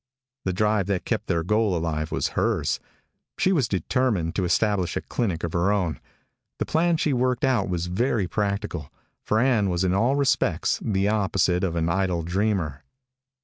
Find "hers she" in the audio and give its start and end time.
2.29-3.51